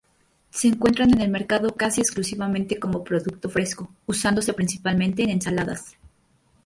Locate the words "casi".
1.75-2.01